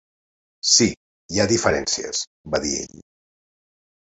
"Sí, 0.69 0.87
hi 1.35 1.43
ha 1.43 1.47
diferències", 1.51 2.25
va 2.55 2.63
dir 2.65 2.73
ell. 2.87 2.97